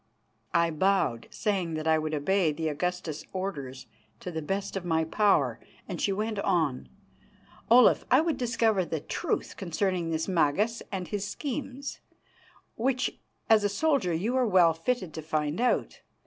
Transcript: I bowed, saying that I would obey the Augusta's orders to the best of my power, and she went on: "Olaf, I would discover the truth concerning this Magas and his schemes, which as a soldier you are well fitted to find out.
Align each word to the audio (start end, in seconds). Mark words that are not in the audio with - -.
I 0.55 0.71
bowed, 0.71 1.27
saying 1.29 1.75
that 1.75 1.85
I 1.87 1.99
would 1.99 2.15
obey 2.15 2.51
the 2.51 2.69
Augusta's 2.69 3.23
orders 3.33 3.85
to 4.21 4.31
the 4.31 4.41
best 4.41 4.75
of 4.75 4.83
my 4.83 5.03
power, 5.03 5.59
and 5.87 6.01
she 6.01 6.11
went 6.11 6.39
on: 6.39 6.89
"Olaf, 7.69 8.03
I 8.09 8.19
would 8.19 8.37
discover 8.39 8.83
the 8.83 8.99
truth 8.99 9.55
concerning 9.57 10.09
this 10.09 10.27
Magas 10.27 10.81
and 10.91 11.07
his 11.09 11.27
schemes, 11.27 11.99
which 12.73 13.19
as 13.47 13.63
a 13.63 13.69
soldier 13.69 14.11
you 14.11 14.35
are 14.35 14.47
well 14.47 14.73
fitted 14.73 15.13
to 15.13 15.21
find 15.21 15.61
out. 15.61 16.01